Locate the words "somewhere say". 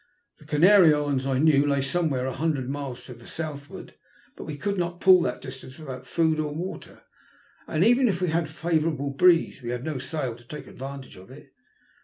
1.83-2.33